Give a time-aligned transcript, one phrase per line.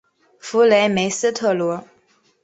[0.39, 1.85] 弗雷梅斯特罗。